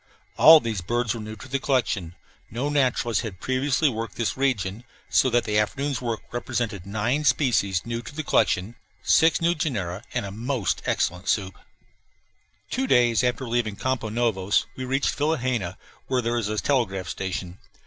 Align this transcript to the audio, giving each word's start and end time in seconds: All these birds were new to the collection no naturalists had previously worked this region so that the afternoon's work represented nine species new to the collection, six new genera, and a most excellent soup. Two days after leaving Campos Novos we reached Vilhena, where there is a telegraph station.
All 0.35 0.59
these 0.59 0.81
birds 0.81 1.13
were 1.13 1.19
new 1.21 1.35
to 1.35 1.47
the 1.47 1.59
collection 1.59 2.15
no 2.49 2.69
naturalists 2.69 3.21
had 3.21 3.39
previously 3.39 3.87
worked 3.87 4.15
this 4.15 4.35
region 4.35 4.83
so 5.11 5.29
that 5.29 5.43
the 5.43 5.59
afternoon's 5.59 6.01
work 6.01 6.21
represented 6.31 6.87
nine 6.87 7.23
species 7.23 7.85
new 7.85 8.01
to 8.01 8.15
the 8.15 8.23
collection, 8.23 8.73
six 9.03 9.39
new 9.41 9.53
genera, 9.53 10.03
and 10.15 10.25
a 10.25 10.31
most 10.31 10.81
excellent 10.87 11.29
soup. 11.29 11.55
Two 12.71 12.87
days 12.87 13.23
after 13.23 13.47
leaving 13.47 13.75
Campos 13.75 14.11
Novos 14.11 14.65
we 14.75 14.85
reached 14.85 15.13
Vilhena, 15.15 15.77
where 16.07 16.23
there 16.23 16.39
is 16.39 16.49
a 16.49 16.57
telegraph 16.57 17.07
station. 17.07 17.59